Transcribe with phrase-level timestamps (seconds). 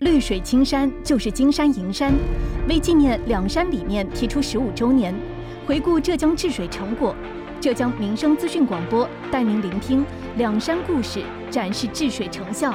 [0.00, 2.10] 绿水青山就是金山银山，
[2.66, 5.14] 为纪念两山理念提出十五周年，
[5.66, 7.14] 回顾浙江治水成果，
[7.60, 10.02] 浙江民生资讯广播带您聆听
[10.38, 12.74] 两山故事，展示治水成效。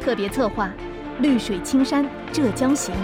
[0.00, 0.72] 特别策划：
[1.20, 2.94] 绿水青山浙江行。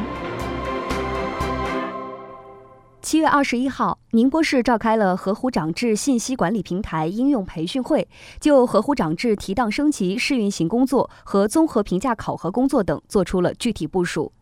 [3.02, 8.06] 七月二十一号，宁波市召开了河湖长治信息管理平台应用培训会，
[8.38, 14.32] 就河湖长治提档升级试运行工作和综合评价考核工作等作出了具体部署。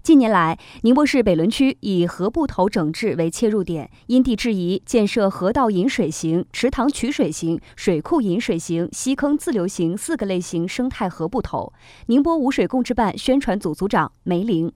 [0.00, 11.72] 近年来，宁波市北仑区以河埠头整治为切入点，因地制宜建设河道引水型、池塘取水型、水库引水型、溪坑自流型四个类型生态河埠头。
[12.06, 14.72] 宁波污水共治办宣传组组长梅玲。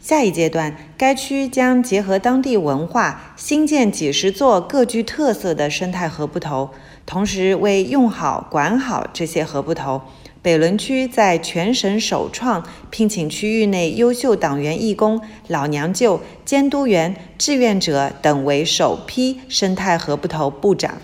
[0.00, 6.70] 下一阶段，该区将结合当地文化，新建几十座各具特色的生态河埠头，
[7.04, 10.00] 同时为用好管好这些河埠头，
[10.40, 20.94] 北仑区在全省首创聘请区域内优秀党员义工、老娘舅、监督员、志愿者等为首批生态河埠头部长。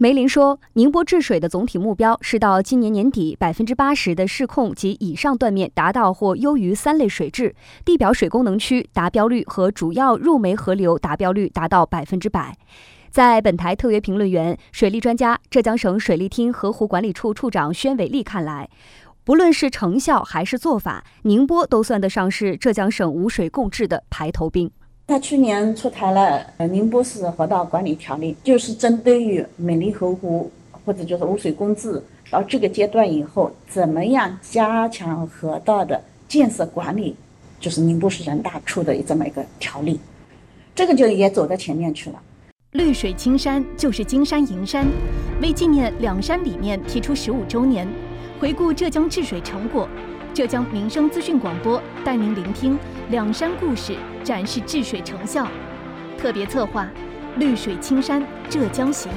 [0.00, 7.52] 梅林说：“宁波治水的总体目标是到今年年底，百分之八十的市控及以上断面达到或优于三类水质，
[7.84, 12.56] 地表水功能区达标率和主要入梅河流达标率达到百分之百。”
[13.10, 18.70] 在本台特约评论员、水利专家、浙江省水利厅河湖管理处处长宣伟丽看来，
[19.24, 24.70] 不论是成效还是做法，宁波都算得上是浙江省污水共治的排头兵。
[25.08, 30.50] 他去年出台了《宁波市河道管理条例》，就是针对于美丽河湖
[30.84, 37.16] 或者就是污水共治到这个阶段以后，怎么样加强河道的建设管理，
[37.58, 39.98] 就是宁波市人大出的这么一个条例，
[40.74, 42.20] 这个就也走到前面去了。
[42.72, 44.86] 绿水青山就是金山银山，
[45.40, 47.88] 为纪念两山理念提出十五周年，
[48.38, 49.88] 回顾浙江治水成果。
[50.34, 52.78] 浙江民生资讯广播带您聆听
[53.10, 55.48] 两山故事，展示治水成效。
[56.18, 56.86] 特别策划：
[57.38, 59.10] 绿水青山浙江行。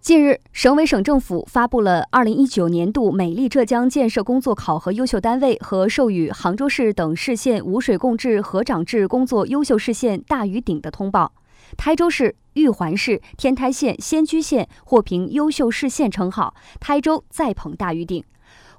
[0.00, 11.32] 近日，省委省政府发布了二零一九年度美丽浙江建设工作考核优秀单位和授予杭州市等市县污水共治河长制工作优秀市县大于顶的通报。
[11.76, 18.22] 台州市、玉环市、天台县、仙居县获评优秀市县称号，台州再捧大于顶。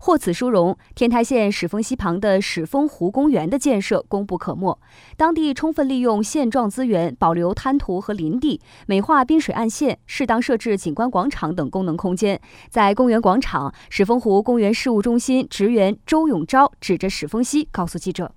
[0.06, 4.78] 获此殊荣，天台县史峰溪旁的史峰湖公园的建设功不可没。
[5.18, 12.40] 当地充分利用现状资源，保留滩涂和林地，美化滨水岸线，适当设置景观广场等功能空间。
[12.70, 18.32] 在公园广场，史峰湖公园事务中心职员周永昭指着史峰溪告诉记者。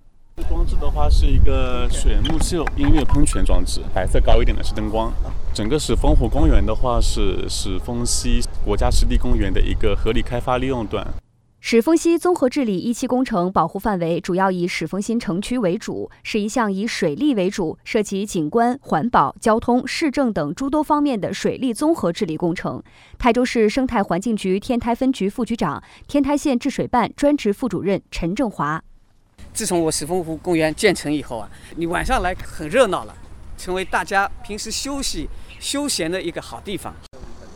[0.49, 5.13] 装置的话是一个水幕秀音乐喷泉装置，白色高一点的是灯光。
[5.53, 11.07] 整个史峰湖公园的话是史峰溪国家湿地公园的一个合理开发利用段。
[11.71, 22.83] 史峰溪综合治理一期工程保护范围主要以史峰新城区为主，是一项以水利为主，涉及景观、环保、交通、市政等诸多方面的水利综合治理工程。
[23.19, 28.83] 台州市生态环境局天台分局副局长、天台县治水办专职副主任陈正华。
[29.53, 33.15] 自从我史峰湖公园建成以后啊，你晚上来很热闹了，
[33.59, 35.29] 成为大家平时休息
[35.61, 36.95] 休闲的一个好地方。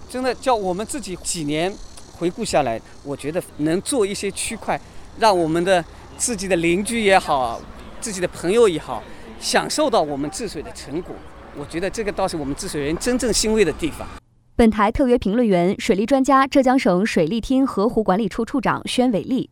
[0.07, 1.75] 真的叫我们自己几年
[2.23, 4.81] 回顾下来，我觉得能做一些区块，
[5.19, 5.85] 让我们的
[6.17, 7.61] 自己的邻居也好，
[8.01, 9.03] 自己的朋友也好，
[9.41, 11.13] 享受到我们治水的成果。
[11.59, 14.07] 我觉得这个倒是我们治水人真正欣慰的地方。
[14.55, 19.51] 本台特约评论员、水利专家、浙江省水利厅河湖管理处处长宣伟丽。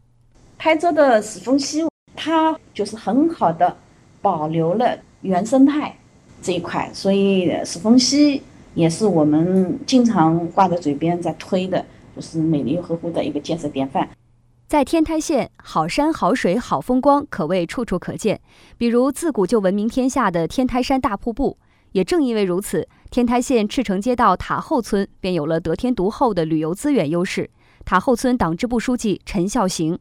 [0.56, 1.84] 台州的始峰溪。
[2.14, 3.76] 它就是很好的
[4.20, 5.96] 保留了原生态
[6.42, 8.42] 这一块，所以始峰溪
[8.74, 11.82] 也是我们经常挂在嘴边在推的，
[12.20, 14.08] 是美丽河湖的一个建设典范。
[14.66, 18.40] 在天台县，好山好水好风光可谓处处可见，
[18.78, 21.58] 比如自古就闻名天下的天台山大瀑布。
[21.92, 27.50] 也正因为如此，天台县赤城街道塔后村便有了得天独厚的旅游资源优势。
[27.84, 29.98] 塔后村党支部书记陈孝行。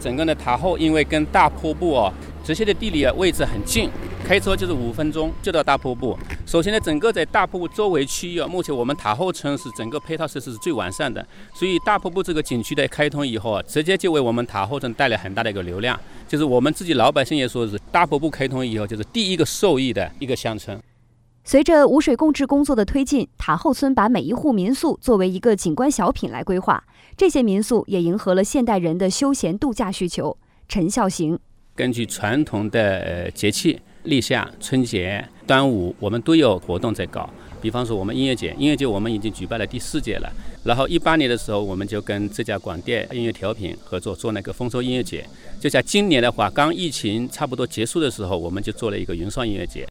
[0.00, 2.12] 整个的塔后因为跟大瀑布哦
[2.44, 3.88] 直线的地理位置很近，
[4.22, 6.18] 开车就是五分钟就到大瀑布。
[6.44, 15.98] 首先呢，整个在大瀑布周围区域啊，目前我们塔后村是整个配套设施是最完善的，所以大瀑布这个景区的开通以后啊，直接就为我们塔后村带来很大的一个流量。
[16.28, 20.78] 就是我们自己老百姓也说是大瀑布开通以后，就是第一个受益的一个乡村。
[21.46, 26.82] 随着无水共治工作的推进，塔后村把每一户民宿作为一个景观小品来规划。
[27.18, 30.34] 这些民宿也迎合了现代人的休闲度假需求。
[30.70, 31.38] 陈孝行，
[31.76, 37.28] 根据传统的节气，立夏、春节、端午，我们都有活动在搞。
[37.60, 40.32] 比方说我们音乐节，音乐节我们已经举办了第四届了。
[40.64, 45.22] 然后一八年的时候，我们就跟浙江广电音乐调频合作做那个丰收音乐节。
[45.60, 49.86] 就像今年的话，刚疫情差不多结束的时候，我们就做了一个云上音乐节。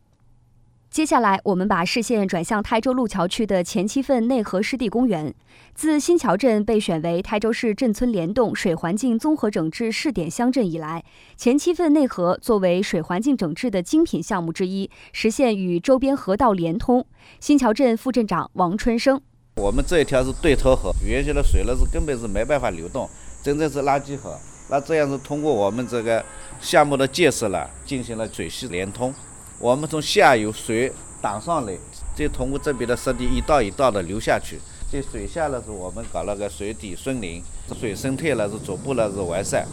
[0.94, 5.34] 接下来，我们把视线转向台州路桥区的前七份内河湿地公园。
[5.74, 11.04] 自新桥镇被选为台州市镇村联动水环境综合整治试点乡镇以来，
[11.36, 17.04] 前七份内河作为水环境整治的精品项目之一，实现与周边河道连通。
[17.40, 19.20] 新桥镇副镇长王春生：
[19.56, 23.10] 我们这一条是对头河，原先的水呢是根本是没办法流动，
[23.42, 24.38] 真正是垃圾河。
[24.70, 26.24] 那这样子通过我们这个
[26.62, 29.12] 项目的建设了，进行了水系连通。
[29.60, 30.92] 我们从下游水
[31.22, 31.78] 挡上来，
[32.16, 34.60] 再通过这边的湿地一道一道的流下去。
[34.92, 37.42] 这水下呢是我们搞了个水底森林，
[37.80, 39.66] 水生态呢是逐步呢是完善。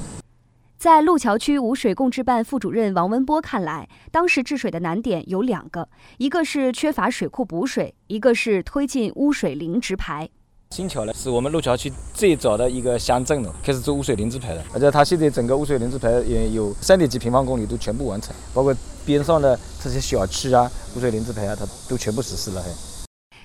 [0.78, 10.30] 在路桥区污水共治办副主任王文波看来，当时治水的难点有两个，一个是缺乏水库补水，一个是推进污水零直排。
[10.76, 18.72] 新桥呢，是我们路桥区最早的一个乡镇了，开始做污水零直排的，而且它现在整个污水零直排也有三点几平方公里都全部完成，包括
[19.04, 22.62] 边上的这些小区啊，污水零直排啊，它都全部实施了。
[22.62, 22.68] 还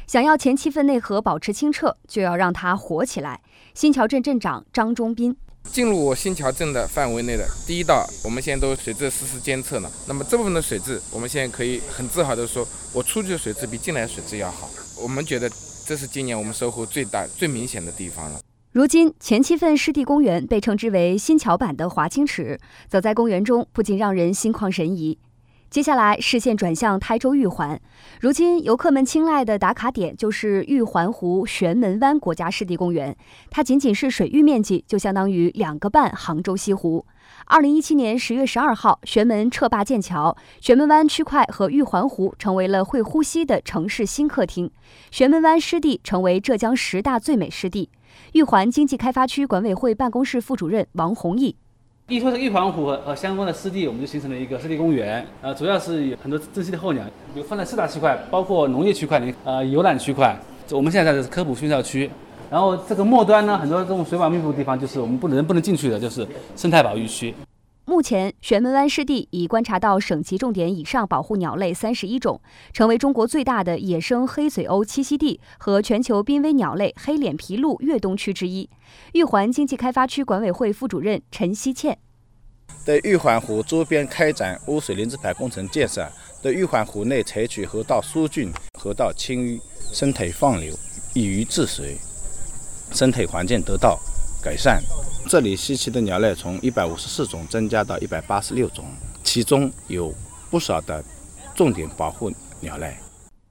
[0.06, 3.42] 想要前七份内河保持清澈，就要让它活起来。
[3.74, 9.92] 新桥镇镇长张忠斌，进入新桥镇的范围内的第一道，我们现在都水质实时监测了。
[10.08, 12.64] 那么这部分的水质，我们现在可以很自豪的说，
[12.94, 14.70] 我出去的水质比进来的水质要好。
[15.02, 15.50] 我们觉得。
[15.86, 18.40] 这是今年我们收获最大、最明显的地方了。
[18.72, 22.60] 如今，前七份湿地公园被称之为新桥版的华清池，
[22.90, 25.18] 走在公园中不仅让人心旷神怡。
[25.70, 27.80] 接下来，视线转向台州玉环。
[28.22, 33.16] 如今，游客们青睐的打卡点就是玉环湖玄门湾国家湿地公园，
[33.50, 37.06] 它仅仅是水域面积就相当于两个半杭州西湖。
[37.48, 44.72] 二零一七年十月十二号，玄门撤坝建桥，玄门湾区块和玉环湖成为了会呼吸的城市新客厅。
[45.12, 47.90] 玄门湾湿地成为浙江十大最美湿地。
[48.32, 51.58] 玉环经济开发区管委会办公室副主任王宏毅：
[52.08, 55.26] 依托这个玉皇湖和和相关的湿地，我们就形成了一个湿地公园。
[55.42, 57.04] 呃，主要是有很多珍稀的候鸟，
[57.34, 60.38] 比如分了四大区块，包括农业区块、呃游览区块。
[60.70, 62.08] 我们现在在的是科普宣教区。
[62.52, 67.34] 然后这个末端呢，很多这种水网密布的地方，就是我们不能不能进去的，就是生态保育区。
[67.88, 72.42] 目前，玄门湾湿地已观察到省级重点以上保护鸟类三十一种，
[72.74, 78.68] 成为中国最大的野生黑嘴鸥栖息地和全球濒危鸟类黑脸琵鹭越冬区之一。
[79.14, 82.00] 玉环经济开发区管委会副主任陈希倩：
[82.84, 86.12] 对玉环湖周边开展污水零直排工程建设，
[86.42, 89.62] 对玉环湖内采取河道疏浚、河道清淤、
[89.94, 90.74] 生态放流，
[91.14, 91.96] 易于治水。
[92.92, 94.00] 生态环境得到
[94.42, 94.82] 改善，
[95.28, 98.86] 这里稀奇的鸟类从一百五十四种增加到一百八十六种，
[99.24, 100.14] 其中有
[100.52, 101.04] 不少的
[101.56, 102.32] 重点保护
[102.62, 102.96] 鸟类。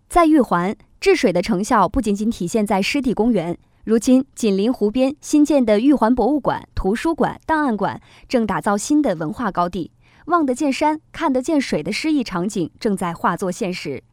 [0.08, 9.90] 在玉环治水的成效不仅仅体现在湿地公园，如今紧邻湖边新建的玉环博物馆、图书馆、档案馆正打造新的文化高地，
[10.26, 14.04] 望得见山、看得见水的诗意场景正在化作现实。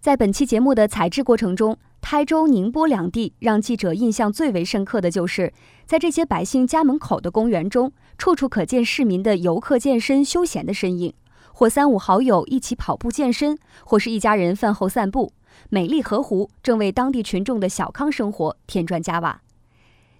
[0.00, 1.76] 在本期节目的采制过程中。
[2.10, 5.52] 台州、宁波两地让记者印象最为深刻的就是，
[5.84, 11.12] 在这些百姓家门口的公园中，处处可见市民的游客健身休闲的身影，
[11.52, 15.34] 或三五好友一起跑步健身，或是一家人饭后散步。
[15.68, 19.42] 美丽河湖正为当地群众的小康生活添砖加瓦。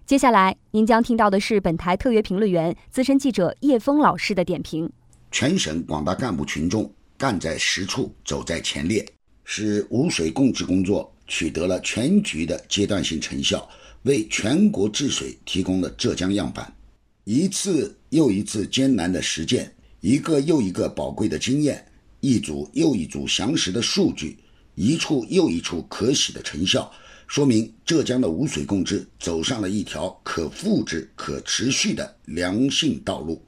[0.05, 4.87] 接下来，您将听到的是本台特约评论员、资深记者叶峰老师的点评：
[5.31, 9.03] 全省广大干部群众干在实处，走在前列，
[9.43, 11.11] 使污水共治工作。
[11.29, 13.65] 取得了全局的阶段性成效，
[14.03, 16.75] 为全国治水提供了浙江样板。
[17.23, 21.85] 一次又一次艰难的实践，一个又一个宝贵的经验，
[22.19, 24.37] 一组又一组详实的数据，
[24.75, 26.91] 一处又一处可喜的成效，
[27.27, 33.41] 说明浙江的污水共治走上了一条可复制、可持续的良性道路。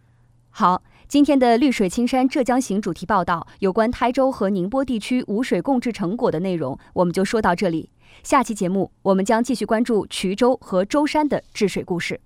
[0.52, 0.82] 好。
[1.12, 7.90] 今天的“绿水青山浙江行”主题报道，有关台州和宁波地区无水共治成果的内容，我们就说到这里。
[8.24, 12.22] 下期节目，我们将继续关注衢州和舟山的治水故事。